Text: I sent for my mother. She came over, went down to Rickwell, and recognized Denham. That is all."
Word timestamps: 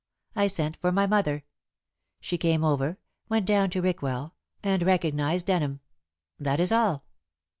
I 0.35 0.47
sent 0.47 0.77
for 0.77 0.91
my 0.91 1.05
mother. 1.05 1.43
She 2.19 2.39
came 2.39 2.63
over, 2.63 2.97
went 3.29 3.45
down 3.45 3.69
to 3.69 3.83
Rickwell, 3.83 4.33
and 4.63 4.81
recognized 4.81 5.45
Denham. 5.45 5.79
That 6.39 6.59
is 6.59 6.71
all." 6.71 7.05